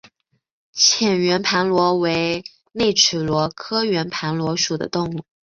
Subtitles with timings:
[0.73, 5.23] 浅圆盘螺为内齿螺科圆盘螺属的动物。